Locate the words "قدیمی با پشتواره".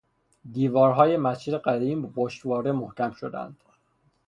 1.57-2.71